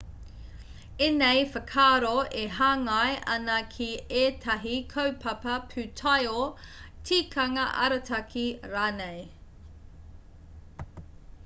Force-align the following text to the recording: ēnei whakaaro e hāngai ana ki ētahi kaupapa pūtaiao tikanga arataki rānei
ēnei 1.07 1.41
whakaaro 1.55 2.13
e 2.43 2.45
hāngai 2.55 3.11
ana 3.35 3.57
ki 3.75 3.89
ētahi 4.23 4.79
kaupapa 4.95 5.59
pūtaiao 5.75 6.49
tikanga 7.11 7.69
arataki 7.85 8.49
rānei 8.75 9.25